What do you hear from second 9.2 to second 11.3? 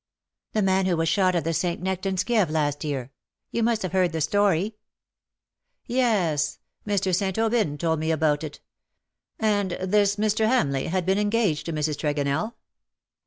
And this Mr. Hamleigh had been